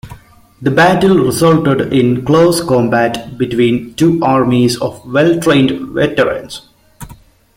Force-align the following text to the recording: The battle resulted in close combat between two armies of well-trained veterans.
The 0.63 0.71
battle 0.71 1.15
resulted 1.15 1.93
in 1.93 2.25
close 2.25 2.59
combat 2.63 3.37
between 3.37 3.93
two 3.93 4.19
armies 4.23 4.75
of 4.81 4.99
well-trained 5.05 5.89
veterans. 5.93 6.67